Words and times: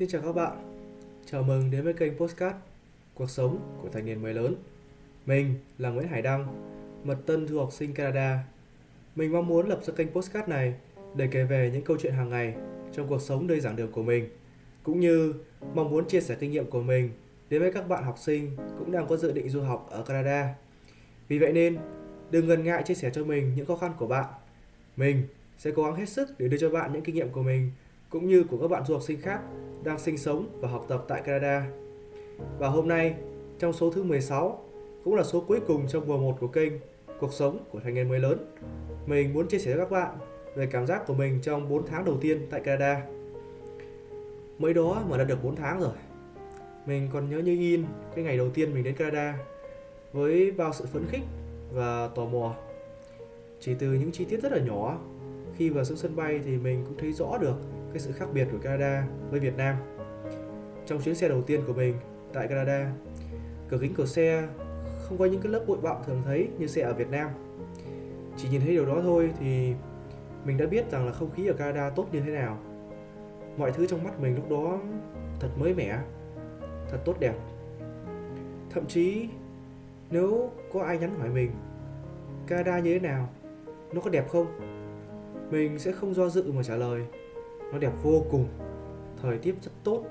Xin 0.00 0.08
chào 0.08 0.22
các 0.22 0.32
bạn, 0.32 0.82
chào 1.26 1.42
mừng 1.42 1.70
đến 1.70 1.84
với 1.84 1.92
kênh 1.92 2.16
Postcard 2.18 2.56
Cuộc 3.14 3.30
sống 3.30 3.78
của 3.82 3.88
thanh 3.88 4.04
niên 4.04 4.22
mới 4.22 4.34
lớn 4.34 4.54
Mình 5.26 5.54
là 5.78 5.90
Nguyễn 5.90 6.08
Hải 6.08 6.22
Đăng, 6.22 6.46
mật 7.04 7.16
tân 7.26 7.48
du 7.48 7.58
học 7.58 7.72
sinh 7.72 7.94
Canada 7.94 8.44
Mình 9.16 9.32
mong 9.32 9.46
muốn 9.46 9.68
lập 9.68 9.80
ra 9.84 9.94
kênh 9.96 10.08
Postcard 10.08 10.48
này 10.48 10.74
để 11.14 11.28
kể 11.30 11.44
về 11.44 11.70
những 11.74 11.84
câu 11.84 11.96
chuyện 12.00 12.12
hàng 12.12 12.30
ngày 12.30 12.54
trong 12.92 13.08
cuộc 13.08 13.22
sống 13.22 13.46
nơi 13.46 13.60
giảng 13.60 13.76
đường 13.76 13.92
của 13.92 14.02
mình 14.02 14.28
cũng 14.82 15.00
như 15.00 15.34
mong 15.74 15.90
muốn 15.90 16.08
chia 16.08 16.20
sẻ 16.20 16.36
kinh 16.40 16.50
nghiệm 16.50 16.70
của 16.70 16.82
mình 16.82 17.10
đến 17.50 17.60
với 17.60 17.72
các 17.72 17.88
bạn 17.88 18.04
học 18.04 18.18
sinh 18.18 18.56
cũng 18.78 18.92
đang 18.92 19.06
có 19.06 19.16
dự 19.16 19.32
định 19.32 19.48
du 19.48 19.62
học 19.62 19.88
ở 19.90 20.02
Canada. 20.02 20.54
Vì 21.28 21.38
vậy 21.38 21.52
nên, 21.52 21.78
đừng 22.30 22.48
ngần 22.48 22.64
ngại 22.64 22.82
chia 22.82 22.94
sẻ 22.94 23.10
cho 23.14 23.24
mình 23.24 23.54
những 23.54 23.66
khó 23.66 23.76
khăn 23.76 23.92
của 23.98 24.06
bạn. 24.06 24.24
Mình 24.96 25.22
sẽ 25.58 25.70
cố 25.76 25.82
gắng 25.82 25.94
hết 25.94 26.08
sức 26.08 26.28
để 26.38 26.48
đưa 26.48 26.58
cho 26.58 26.70
bạn 26.70 26.92
những 26.92 27.02
kinh 27.02 27.14
nghiệm 27.14 27.30
của 27.30 27.42
mình 27.42 27.70
cũng 28.10 28.28
như 28.28 28.44
của 28.44 28.58
các 28.58 28.68
bạn 28.68 28.84
du 28.86 28.94
học 28.94 29.02
sinh 29.02 29.20
khác 29.20 29.40
đang 29.84 29.98
sinh 29.98 30.18
sống 30.18 30.48
và 30.60 30.68
học 30.68 30.84
tập 30.88 31.04
tại 31.08 31.22
Canada. 31.24 31.66
Và 32.58 32.68
hôm 32.68 32.88
nay, 32.88 33.14
trong 33.58 33.72
số 33.72 33.90
thứ 33.90 34.02
16, 34.02 34.64
cũng 35.04 35.14
là 35.14 35.22
số 35.22 35.40
cuối 35.40 35.60
cùng 35.66 35.86
trong 35.88 36.08
mùa 36.08 36.18
1 36.18 36.36
của 36.40 36.46
kênh 36.46 36.72
Cuộc 37.20 37.32
sống 37.32 37.58
của 37.70 37.80
thanh 37.80 37.94
niên 37.94 38.08
mới 38.08 38.18
lớn. 38.18 38.54
Mình 39.06 39.34
muốn 39.34 39.48
chia 39.48 39.58
sẻ 39.58 39.76
với 39.76 39.84
các 39.84 39.90
bạn 39.90 40.18
về 40.54 40.66
cảm 40.66 40.86
giác 40.86 41.06
của 41.06 41.14
mình 41.14 41.38
trong 41.42 41.68
4 41.68 41.86
tháng 41.86 42.04
đầu 42.04 42.16
tiên 42.20 42.46
tại 42.50 42.60
Canada. 42.60 43.02
Mới 44.58 44.74
đó 44.74 45.02
mà 45.08 45.18
đã 45.18 45.24
được 45.24 45.44
4 45.44 45.56
tháng 45.56 45.80
rồi. 45.80 45.92
Mình 46.86 47.08
còn 47.12 47.30
nhớ 47.30 47.38
như 47.38 47.58
in 47.58 47.84
cái 48.14 48.24
ngày 48.24 48.36
đầu 48.36 48.50
tiên 48.50 48.74
mình 48.74 48.84
đến 48.84 48.94
Canada 48.94 49.38
với 50.12 50.50
bao 50.50 50.72
sự 50.72 50.86
phấn 50.92 51.06
khích 51.10 51.22
và 51.72 52.08
tò 52.14 52.24
mò. 52.24 52.54
Chỉ 53.60 53.74
từ 53.78 53.92
những 53.92 54.12
chi 54.12 54.24
tiết 54.24 54.42
rất 54.42 54.52
là 54.52 54.58
nhỏ, 54.58 54.98
khi 55.60 55.70
vào 55.70 55.84
xuống 55.84 55.96
sân 55.96 56.16
bay 56.16 56.40
thì 56.44 56.58
mình 56.58 56.84
cũng 56.84 56.96
thấy 56.98 57.12
rõ 57.12 57.38
được 57.38 57.56
cái 57.92 57.98
sự 57.98 58.12
khác 58.12 58.26
biệt 58.34 58.48
của 58.52 58.58
Canada 58.58 59.06
với 59.30 59.40
Việt 59.40 59.56
Nam. 59.56 59.76
Trong 60.86 61.00
chuyến 61.02 61.14
xe 61.14 61.28
đầu 61.28 61.42
tiên 61.42 61.60
của 61.66 61.72
mình 61.72 61.94
tại 62.32 62.48
Canada, 62.48 62.92
cửa 63.68 63.78
kính 63.80 63.94
của 63.94 64.06
xe 64.06 64.48
không 65.02 65.18
có 65.18 65.24
những 65.24 65.40
cái 65.40 65.52
lớp 65.52 65.64
bụi 65.66 65.78
bặm 65.82 65.96
thường 66.06 66.22
thấy 66.24 66.48
như 66.58 66.66
xe 66.66 66.82
ở 66.82 66.94
Việt 66.94 67.10
Nam. 67.10 67.30
Chỉ 68.36 68.48
nhìn 68.48 68.60
thấy 68.60 68.70
điều 68.70 68.86
đó 68.86 69.00
thôi 69.02 69.30
thì 69.40 69.74
mình 70.44 70.58
đã 70.58 70.66
biết 70.66 70.90
rằng 70.90 71.06
là 71.06 71.12
không 71.12 71.30
khí 71.30 71.46
ở 71.46 71.52
Canada 71.52 71.90
tốt 71.90 72.06
như 72.12 72.20
thế 72.20 72.32
nào. 72.32 72.58
Mọi 73.56 73.72
thứ 73.72 73.86
trong 73.86 74.04
mắt 74.04 74.20
mình 74.20 74.36
lúc 74.36 74.50
đó 74.50 74.78
thật 75.40 75.48
mới 75.56 75.74
mẻ, 75.74 75.98
thật 76.90 76.98
tốt 77.04 77.16
đẹp. 77.20 77.34
Thậm 78.70 78.86
chí 78.86 79.28
nếu 80.10 80.50
có 80.72 80.82
ai 80.82 80.98
nhắn 80.98 81.18
hỏi 81.18 81.28
mình 81.28 81.50
Canada 82.46 82.78
như 82.78 82.98
thế 82.98 83.08
nào, 83.08 83.28
nó 83.92 84.00
có 84.00 84.10
đẹp 84.10 84.28
không? 84.28 84.46
Mình 85.50 85.78
sẽ 85.78 85.92
không 85.92 86.14
do 86.14 86.28
dự 86.28 86.52
mà 86.52 86.62
trả 86.62 86.76
lời. 86.76 87.02
Nó 87.72 87.78
đẹp 87.78 87.92
vô 88.02 88.22
cùng, 88.30 88.48
thời 89.22 89.38
tiết 89.38 89.54
rất 89.62 89.72
tốt, 89.84 90.04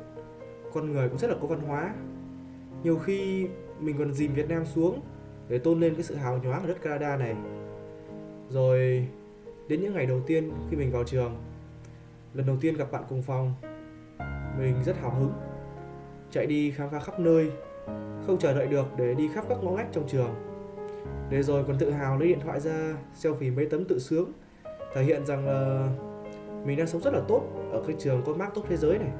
con 0.73 0.92
người 0.92 1.09
cũng 1.09 1.18
rất 1.18 1.28
là 1.28 1.36
có 1.42 1.48
văn 1.48 1.59
hóa. 1.59 1.94
Nhiều 2.84 2.98
khi 2.98 3.48
mình 3.80 3.95
còn 3.98 4.14
dìm 4.14 4.34
Việt 4.34 4.50
Nam 4.50 4.66
xuống 4.66 5.02
để 5.48 5.58
tôn 5.58 5.80
lên 5.80 5.94
cái 5.94 6.04
sự 6.04 6.16
hào 6.16 6.38
nhoáng 6.38 6.62
ở 6.62 6.67
đất 6.67 6.82
Canada 6.82 7.17
này. 7.17 7.36
Rồi, 8.50 9.08
đến 9.67 9.82
những 9.82 9.94
ngày 9.94 10.06
đầu 10.06 10.22
tiên 10.28 10.52
khi 10.70 10.78
mình 10.78 10.92
vào 10.92 11.04
trường, 11.04 11.36
lần 12.34 12.48
đầu 12.48 12.58
tiên 12.62 12.78
gặp 12.78 12.92
bạn 12.92 13.04
cùng 13.10 13.22
phòng, 13.22 13.54
mình 14.60 14.76
rất 14.86 14.98
hào 14.98 15.12
hứng. 15.12 15.34
Chạy 16.32 16.45
đi 16.45 16.72
khám 16.72 16.90
phá 16.90 17.00
khắp 17.00 17.20
nơi, 17.20 17.52
không 18.28 18.38
chờ 18.40 18.54
đợi 18.54 18.67
được 18.67 18.86
để 18.98 19.14
đi 19.14 19.30
khắp 19.34 19.45
các 19.50 19.58
ngõ 19.64 19.72
ngách 19.72 19.88
trong 19.92 20.08
trường. 20.08 20.36
Để 21.30 21.44
rồi 21.44 21.64
còn 21.67 21.78
tự 21.80 21.92
hào 21.92 22.20
lấy 22.20 22.28
điện 22.28 22.40
thoại 22.44 22.60
ra, 22.60 22.98
selfie 23.22 23.56
mấy 23.56 23.66
tấm 23.66 23.86
tự 23.86 24.00
sướng 24.00 24.32
thể 24.94 25.04
hiện 25.04 25.26
rằng 25.26 25.48
là 25.48 25.90
mình 26.66 26.78
đang 26.78 26.88
sống 26.88 27.02
rất 27.02 27.14
là 27.14 27.22
tốt 27.28 27.44
ở 27.72 27.84
cái 27.88 27.95
trường 28.00 28.23
có 28.26 28.34
mác 28.34 28.56
tốt 28.56 28.64
thế 28.70 28.78
giới 28.78 29.00
này. 29.00 29.12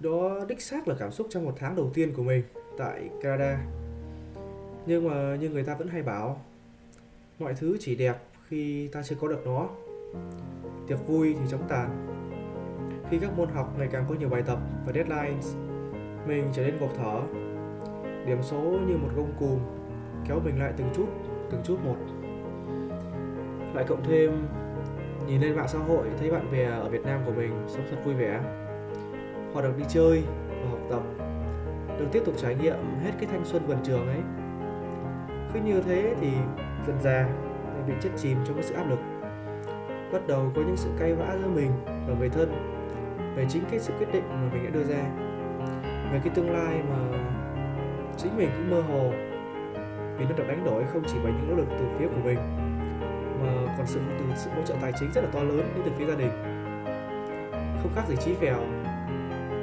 Đó 0.00 0.44
đích 0.48 0.62
xác 0.62 0.88
là 0.88 0.94
cảm 0.98 1.10
xúc 1.10 1.26
trong 1.30 1.44
một 1.44 1.54
tháng 1.56 1.76
đầu 1.76 1.90
tiên 1.94 2.12
của 2.16 2.22
mình 2.22 2.42
tại 2.78 3.10
Canada. 3.22 3.58
Nhưng 4.86 5.08
mà 5.08 5.36
như 5.36 5.50
người 5.50 5.64
ta 5.64 5.74
vẫn 5.74 5.88
hay 5.88 6.02
bảo, 6.02 6.40
mọi 7.38 7.54
thứ 7.54 7.76
chỉ 7.80 7.96
đẹp 7.96 8.16
khi 8.48 8.88
ta 8.88 9.02
chưa 9.02 9.16
có 9.20 9.28
được 9.28 9.46
nó. 9.46 9.68
Tiệc 10.86 11.06
vui 11.06 11.34
thì 11.38 11.46
chóng 11.50 11.68
tàn. 11.68 12.06
Khi 13.10 13.18
các 13.18 13.38
môn 13.38 13.48
học 13.48 13.74
ngày 13.78 13.88
càng 13.92 14.04
có 14.08 14.14
nhiều 14.14 14.28
bài 14.28 14.42
tập 14.46 14.58
và 14.86 14.92
deadlines, 14.92 15.54
mình 16.26 16.48
trở 16.52 16.64
nên 16.64 16.78
gục 16.78 16.90
thở. 16.96 17.20
Điểm 18.26 18.42
số 18.42 18.60
như 18.60 18.96
một 18.96 19.08
gông 19.16 19.32
cùm 19.40 19.58
kéo 20.28 20.40
mình 20.40 20.58
lại 20.58 20.72
từng 20.76 20.88
chút 20.96 21.06
từng 21.50 21.60
chút 21.64 21.76
một 21.84 21.96
lại 23.76 23.84
cộng 23.88 24.04
thêm 24.04 24.46
nhìn 25.26 25.40
lên 25.40 25.56
mạng 25.56 25.68
xã 25.68 25.78
hội, 25.78 26.06
thấy 26.18 26.30
bạn 26.30 26.52
bè 26.52 26.64
ở 26.64 26.88
Việt 26.88 27.04
Nam 27.04 27.20
của 27.26 27.32
mình 27.32 27.64
sống 27.66 27.86
thật 27.90 27.96
vui 28.04 28.14
vẻ, 28.14 28.40
họ 29.54 29.62
được 29.62 29.78
đi 29.78 29.84
chơi 29.88 30.22
và 30.48 30.70
học 30.70 30.80
tập, 30.90 31.02
được 31.98 32.06
tiếp 32.12 32.22
tục 32.24 32.34
trải 32.38 32.54
nghiệm 32.54 32.76
hết 33.04 33.10
cái 33.20 33.28
thanh 33.30 33.44
xuân 33.44 33.66
vườn 33.66 33.78
trường 33.82 34.08
ấy. 34.08 34.20
Cứ 35.54 35.60
như 35.60 35.80
thế 35.80 36.14
thì 36.20 36.32
dần 36.86 36.96
già 37.02 37.28
bị 37.86 37.92
chết 38.00 38.10
chìm 38.16 38.38
trong 38.44 38.54
cái 38.54 38.64
sự 38.64 38.74
áp 38.74 38.90
lực. 38.90 38.98
Bắt 40.12 40.26
đầu 40.28 40.52
có 40.54 40.62
những 40.62 40.76
sự 40.76 40.90
cay 40.98 41.14
vã 41.14 41.36
giữa 41.42 41.48
mình 41.48 41.70
và 41.86 42.14
người 42.18 42.28
thân 42.28 42.52
về 43.36 43.46
chính 43.48 43.62
cái 43.70 43.80
sự 43.80 43.92
quyết 43.98 44.12
định 44.12 44.24
mà 44.28 44.48
mình 44.52 44.64
đã 44.64 44.70
đưa 44.70 44.84
ra. 44.84 45.04
Về 46.12 46.20
cái 46.24 46.32
tương 46.34 46.50
lai 46.50 46.82
mà 46.90 47.18
chính 48.16 48.36
mình 48.36 48.48
cũng 48.56 48.70
mơ 48.70 48.80
hồ, 48.80 49.10
vì 50.18 50.24
nó 50.24 50.36
được 50.36 50.44
đánh 50.48 50.64
đổi 50.64 50.84
không 50.92 51.02
chỉ 51.06 51.16
bởi 51.22 51.32
những 51.32 51.48
nỗ 51.50 51.56
lực 51.56 51.68
từ 51.78 51.84
phía 51.98 52.06
của 52.06 52.20
mình 52.24 52.38
mà 53.40 53.74
còn 53.78 53.86
sự, 53.86 54.00
từ 54.18 54.24
sự 54.36 54.50
hỗ 54.50 54.62
trợ 54.62 54.74
tài 54.80 54.92
chính 55.00 55.12
rất 55.12 55.24
là 55.24 55.30
to 55.32 55.42
lớn 55.42 55.72
đến 55.74 55.82
từ 55.84 55.90
phía 55.98 56.06
gia 56.06 56.14
đình. 56.14 56.30
Không 57.82 57.92
khác 57.94 58.02
gì 58.08 58.16
trí 58.16 58.34
phèo 58.34 58.58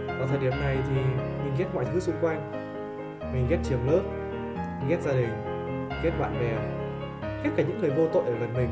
Vào 0.08 0.28
thời 0.28 0.38
điểm 0.38 0.52
này 0.52 0.78
thì 0.88 0.96
mình 1.44 1.54
ghét 1.58 1.66
mọi 1.74 1.86
thứ 1.86 2.00
xung 2.00 2.16
quanh. 2.22 2.52
Mình 3.34 3.48
ghét 3.50 3.60
trường 3.64 3.90
lớp, 3.90 4.02
mình 4.80 4.90
ghét 4.90 5.02
gia 5.02 5.12
đình 5.12 5.30
ghét 6.04 6.12
bạn 6.20 6.40
bè 6.40 6.84
ghét 7.44 7.52
cả 7.58 7.64
những 7.68 7.80
người 7.80 7.90
vô 7.90 8.08
tội 8.14 8.24
ở 8.26 8.40
gần 8.40 8.54
mình 8.54 8.70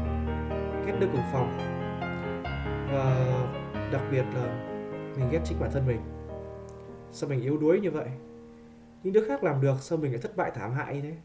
ghét 0.86 0.94
nơi 1.00 1.10
cùng 1.12 1.22
phòng. 1.32 1.58
Và 2.92 3.26
đặc 3.92 4.02
biệt 4.12 4.24
là 4.36 4.68
mình 5.18 5.30
ghét 5.32 5.40
chính 5.44 5.60
bản 5.60 5.72
thân 5.74 5.88
mình. 5.88 6.02
Sao 7.12 7.30
mình 7.30 7.42
yếu 7.42 7.58
đuối 7.58 7.80
như 7.80 7.92
vậy? 7.92 8.08
Những 9.04 9.14
đứa 9.14 9.28
khác 9.28 9.44
làm 9.44 9.62
được, 9.62 9.76
sao 9.80 9.98
mình 9.98 10.12
lại 10.12 10.22
thất 10.22 10.38
bại 10.38 10.52
thảm 10.56 10.74
hại 10.74 10.96
như 10.96 11.02
thế? 11.02 11.16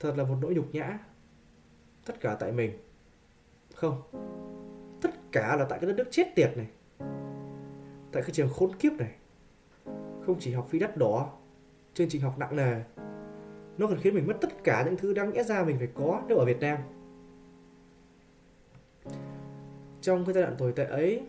Thật 0.00 0.14
là 0.16 0.24
một 0.24 0.36
nỗi 0.40 0.54
nhục 0.54 0.74
nhã 0.74 0.98
tất 2.08 2.20
cả 2.20 2.36
tại 2.40 2.52
mình. 2.52 2.72
Không. 3.74 4.02
Tất 5.02 5.10
cả 5.32 5.56
là 5.56 5.64
tại 5.64 5.78
cái 5.78 5.88
đất 5.88 5.96
nước 5.96 6.08
chết 6.10 6.34
tiệt 6.34 6.56
này. 6.56 6.66
Tại 8.12 8.22
cái 8.22 8.30
trường 8.32 8.48
khốn 8.48 8.76
kiếp 8.76 8.92
này. 8.92 9.14
Không 10.26 10.36
chỉ 10.40 10.52
học 10.52 10.66
phí 10.70 10.78
đắt 10.78 10.96
đỏ, 10.96 11.32
chương 11.94 12.08
trình 12.08 12.22
học 12.22 12.38
nặng 12.38 12.56
nề, 12.56 12.82
nó 13.78 13.86
còn 13.86 13.98
khiến 14.00 14.14
mình 14.14 14.26
mất 14.26 14.36
tất 14.40 14.64
cả 14.64 14.82
những 14.86 14.96
thứ 14.96 15.12
đáng 15.14 15.32
lẽ 15.32 15.42
ra 15.42 15.64
mình 15.64 15.78
phải 15.78 15.88
có 15.94 16.22
nếu 16.28 16.38
ở 16.38 16.44
Việt 16.44 16.60
Nam. 16.60 16.78
Trong 20.00 20.24
cái 20.24 20.34
giai 20.34 20.42
đoạn 20.42 20.56
tồi 20.58 20.72
tệ 20.72 20.84
ấy, 20.84 21.22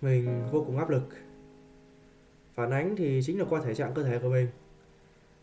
mình 0.00 0.48
vô 0.52 0.64
cùng 0.66 0.78
áp 0.78 0.90
lực. 0.90 1.08
Phản 2.54 2.70
ánh 2.70 2.96
thì 2.96 3.20
chính 3.24 3.38
là 3.38 3.44
qua 3.50 3.60
thể 3.64 3.74
trạng 3.74 3.94
cơ 3.94 4.02
thể 4.02 4.18
của 4.18 4.28
mình. 4.28 4.48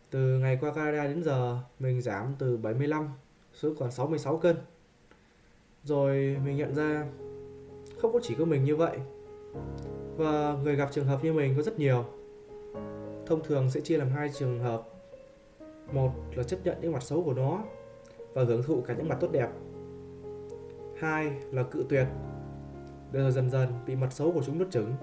Từ 0.09 0.40
ngày 0.40 0.58
qua 0.62 0.74
Canada 0.74 1.03
đến 1.03 1.24
giờ, 1.24 1.59
mình 1.80 2.02
giảm 2.02 2.36
từ 2.40 2.58
75 2.58 3.09
xuống 3.53 3.76
còn 3.80 3.92
66 3.92 4.38
cân 4.38 4.56
rồi 5.88 6.38
mình 6.46 6.58
nhận 6.58 6.75
ra 6.75 7.06
không 7.98 8.14
có 8.14 8.20
chỉ 8.24 8.36
có 8.36 8.46
mình 8.46 8.64
như 8.64 8.75
vậy. 8.75 8.98
Và 10.18 10.58
người 10.64 10.75
gặp 10.75 10.90
trường 10.92 11.06
hợp 11.06 11.24
như 11.24 11.34
mình 11.34 11.53
có 11.58 11.64
rất 11.64 11.80
nhiều. 11.80 12.06
Thông 13.25 13.44
thường 13.44 13.70
sẽ 13.70 13.81
chia 13.81 13.97
làm 13.97 14.09
hai 14.09 14.30
trường 14.30 14.59
hợp. 14.59 14.84
Một 15.92 16.12
là 16.36 16.44
chấp 16.44 16.58
nhận 16.64 16.78
những 16.81 16.92
mặt 16.92 17.03
xấu 17.03 17.24
của 17.24 17.34
nó 17.34 17.64
và 18.34 18.44
hưởng 18.44 18.64
thụ 18.64 18.81
cả 18.81 18.96
những 18.97 19.09
mặt 19.09 19.18
tốt 19.20 19.31
đẹp. 19.31 19.50
Hai 20.97 21.31
là 21.52 21.64
cự 21.64 21.86
tuyệt. 21.90 22.08
Để 23.12 23.20
rồi 23.20 23.31
dần 23.31 23.50
dần 23.50 23.70
bị 23.86 23.96
mặt 23.96 24.14
xấu 24.14 24.32
của 24.32 24.41
chúng 24.46 24.59
nuốt 24.59 24.72
chửng 24.72 24.94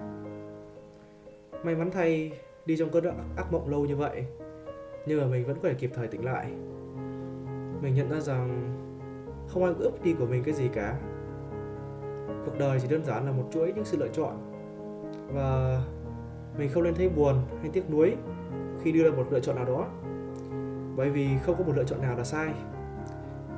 may 1.64 1.74
mắn 1.74 1.90
thay 1.90 2.32
đi 2.66 2.76
trong 2.76 2.90
cơn 2.90 3.04
ác 3.36 3.52
mộng 3.52 3.68
lâu 3.68 3.84
như 3.84 3.96
vậy, 3.96 4.24
nhưng 5.06 5.20
mà 5.20 5.26
mình 5.26 5.44
vẫn 5.46 5.56
có 5.62 5.68
thể 5.68 5.74
kịp 5.74 5.90
thời 5.94 6.08
tỉnh 6.08 6.24
lại. 6.24 6.46
Mình 7.82 7.94
nhận 7.94 8.10
ra 8.10 8.20
rằng 8.20 8.70
không 9.54 9.64
ai 9.64 9.74
ước 9.78 10.04
đi 10.04 10.14
của 10.18 10.26
mình 10.26 10.42
cái 10.44 10.54
gì 10.54 10.68
cả. 10.68 10.94
Cuộc 12.44 12.58
đời 12.58 12.78
chỉ 12.82 12.88
đơn 12.88 13.04
giản 13.04 13.26
là 13.26 13.32
một 13.32 13.44
chuỗi 13.52 13.72
những 13.72 13.84
sự 13.84 13.96
lựa 13.96 14.08
chọn. 14.08 14.38
Và 15.32 15.80
mình 16.58 16.70
không 16.74 16.82
nên 16.82 16.94
thấy 16.94 17.08
buồn 17.08 17.34
hay 17.60 17.70
tiếc 17.72 17.90
nuối 17.90 18.16
khi 18.82 18.92
đưa 18.92 19.10
ra 19.10 19.16
một 19.16 19.26
lựa 19.30 19.40
chọn 19.40 19.56
nào 19.56 19.64
đó. 19.64 19.86
Bởi 20.96 21.10
vì 21.10 21.28
không 21.42 21.54
có 21.58 21.64
một 21.64 21.72
lựa 21.76 21.84
chọn 21.84 22.02
nào 22.02 22.16
là 22.16 22.24
sai. 22.24 22.48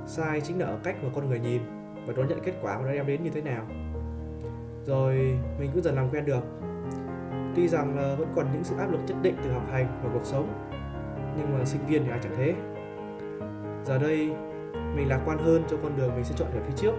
Sai 0.07 0.41
chính 0.41 0.61
là 0.61 0.67
ở 0.67 0.79
cách 0.85 0.97
mà 1.03 1.09
con 1.15 1.29
người 1.29 1.41
nhìn 1.41 1.63
và 2.07 2.13
đón 2.17 2.29
nhận 2.29 2.41
kết 2.45 2.53
quả 2.63 2.79
mà 2.79 2.85
nó 2.85 2.93
đem 2.93 3.07
đến 3.07 3.23
như 3.23 3.31
thế 3.31 3.43
nào. 3.43 3.67
Rồi, 4.85 5.15
mình 5.59 5.71
cũng 5.73 5.83
dần 5.83 5.95
làm 5.95 6.11
quen 6.11 6.25
được. 6.25 6.43
Tuy 7.57 7.69
rằng 7.69 7.97
là 7.97 8.15
vẫn 8.15 8.29
còn 8.37 8.47
những 8.53 8.65
sự 8.65 8.77
áp 8.77 8.93
lực 8.93 9.01
nhất 9.07 9.17
định 9.23 9.35
từ 9.45 9.53
học 9.53 9.63
hành 9.71 9.87
và 10.05 10.11
cuộc 10.13 10.25
sống, 10.25 10.49
nhưng 11.37 11.59
mà 11.59 11.65
sinh 11.65 11.81
viên 11.87 12.05
thì 12.05 12.11
ai 12.11 12.21
chẳng 12.23 12.35
thế. 12.37 12.55
Giờ 13.85 13.99
đây 13.99 14.31
mình 14.94 15.08
lạc 15.08 15.20
quan 15.25 15.38
hơn 15.38 15.64
cho 15.69 15.76
con 15.82 15.96
đường 15.96 16.14
mình 16.14 16.25
sẽ 16.25 16.34
chọn 16.38 16.49
ở 16.55 16.61
phía 16.67 16.75
trước 16.76 16.94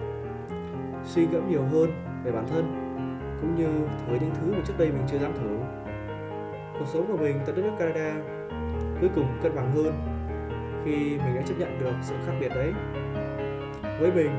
suy 1.04 1.26
ngẫm 1.26 1.50
nhiều 1.50 1.62
hơn 1.62 1.90
về 2.24 2.32
bản 2.32 2.46
thân 2.48 2.84
cũng 3.40 3.54
như 3.54 3.68
thử 4.06 4.14
những 4.20 4.30
thứ 4.40 4.52
mà 4.52 4.60
trước 4.66 4.74
đây 4.78 4.88
mình 4.88 5.02
chưa 5.10 5.18
dám 5.18 5.32
thử. 5.34 5.56
Cuộc 6.78 6.86
sống 6.86 7.06
của 7.08 7.16
mình 7.16 7.40
tại 7.46 7.54
đất 7.56 7.62
nước 7.62 7.72
Canada 7.78 8.14
cuối 9.00 9.10
cùng 9.14 9.26
cân 9.42 9.54
bằng 9.54 9.70
hơn 9.72 9.92
khi 10.84 10.94
mình 10.94 11.34
đã 11.36 11.42
chấp 11.46 11.54
nhận 11.58 11.78
được 11.78 11.92
sự 12.02 12.14
khác 12.26 12.32
biệt 12.40 12.48
đấy. 12.48 12.72
Với 14.00 14.12
mình, 14.12 14.30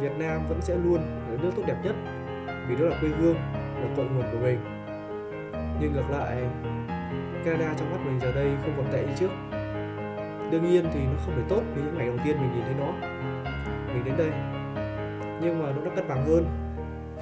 Việt 0.00 0.12
Nam 0.18 0.40
vẫn 0.48 0.60
sẽ 0.60 0.76
luôn 0.84 1.00
là 1.30 1.36
nước 1.42 1.50
tốt 1.56 1.62
đẹp 1.66 1.76
nhất 1.84 1.94
vì 2.68 2.76
đó 2.76 2.84
là 2.86 2.96
quê 3.00 3.08
hương, 3.08 3.36
là 3.54 3.88
cội 3.96 4.06
nguồn 4.06 4.24
của 4.32 4.38
mình. 4.42 4.58
Nhưng 5.80 5.92
ngược 5.92 6.10
lại, 6.10 6.36
Canada 7.44 7.74
trong 7.76 7.90
mắt 7.90 7.98
mình 8.04 8.20
giờ 8.20 8.32
đây 8.32 8.50
không 8.62 8.72
còn 8.76 8.86
tệ 8.92 9.06
như 9.06 9.12
trước. 9.16 9.30
Đương 10.52 10.70
nhiên 10.70 10.84
thì 10.92 11.00
nó 11.00 11.18
không 11.24 11.34
phải 11.34 11.44
tốt 11.48 11.62
như 11.76 11.82
những 11.82 11.94
ngày 11.94 12.06
đầu 12.06 12.16
tiên 12.24 12.36
mình 12.40 12.52
nhìn 12.52 12.64
thấy 12.64 12.74
nó. 12.74 12.92
Mình 13.94 14.04
đến 14.04 14.14
đây, 14.18 14.30
nhưng 15.42 15.58
mà 15.58 15.72
nó 15.72 15.84
đã 15.84 15.90
cân 15.96 16.08
bằng 16.08 16.26
hơn 16.26 16.44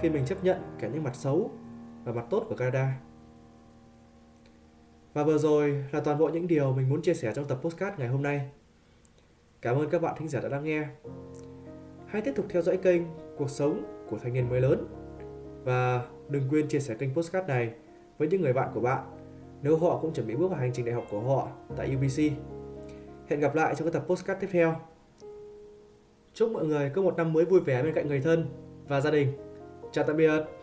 khi 0.00 0.10
mình 0.10 0.24
chấp 0.24 0.44
nhận 0.44 0.56
cả 0.78 0.88
những 0.88 1.02
mặt 1.02 1.14
xấu 1.14 1.50
và 2.04 2.12
mặt 2.12 2.24
tốt 2.30 2.44
của 2.48 2.54
Canada. 2.54 3.00
Và 5.14 5.24
vừa 5.24 5.38
rồi 5.38 5.84
là 5.92 6.00
toàn 6.00 6.18
bộ 6.18 6.28
những 6.28 6.46
điều 6.46 6.72
mình 6.72 6.88
muốn 6.88 7.02
chia 7.02 7.14
sẻ 7.14 7.32
trong 7.34 7.44
tập 7.44 7.58
postcard 7.62 7.98
ngày 7.98 8.08
hôm 8.08 8.22
nay. 8.22 8.50
Cảm 9.62 9.76
ơn 9.76 9.90
các 9.90 10.02
bạn 10.02 10.14
thính 10.18 10.28
giả 10.28 10.40
đã 10.40 10.48
lắng 10.48 10.64
nghe. 10.64 10.86
Hãy 12.06 12.22
tiếp 12.22 12.32
tục 12.36 12.46
theo 12.48 12.62
dõi 12.62 12.76
kênh 12.76 13.02
Cuộc 13.36 13.50
sống 13.50 14.04
của 14.10 14.18
thanh 14.18 14.32
niên 14.32 14.48
mới 14.48 14.60
lớn 14.60 14.86
và 15.64 16.04
đừng 16.28 16.42
quên 16.50 16.68
chia 16.68 16.80
sẻ 16.80 16.94
kênh 16.94 17.14
postcard 17.14 17.48
này 17.48 17.70
với 18.18 18.28
những 18.28 18.40
người 18.40 18.52
bạn 18.52 18.70
của 18.74 18.80
bạn 18.80 19.04
nếu 19.62 19.76
họ 19.76 19.98
cũng 20.02 20.12
chuẩn 20.12 20.26
bị 20.26 20.36
bước 20.36 20.48
vào 20.48 20.60
hành 20.60 20.72
trình 20.72 20.84
đại 20.84 20.94
học 20.94 21.04
của 21.10 21.20
họ 21.20 21.48
tại 21.76 21.96
UBC. 21.96 22.32
Hẹn 23.30 23.40
gặp 23.40 23.54
lại 23.54 23.74
trong 23.74 23.88
các 23.88 23.92
tập 23.92 24.04
postcard 24.06 24.40
tiếp 24.40 24.48
theo. 24.52 24.76
Chúc 26.34 26.52
mọi 26.52 26.66
người 26.66 26.90
có 26.94 27.02
một 27.02 27.16
năm 27.16 27.32
mới 27.32 27.44
vui 27.44 27.60
vẻ 27.60 27.82
bên 27.82 27.94
cạnh 27.94 28.08
người 28.08 28.20
thân 28.20 28.46
và 28.88 29.00
gia 29.00 29.10
đình. 29.10 29.32
Chào 29.92 30.04
tạm 30.04 30.16
biệt. 30.16 30.59